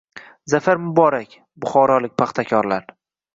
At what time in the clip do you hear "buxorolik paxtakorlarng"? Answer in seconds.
1.67-2.91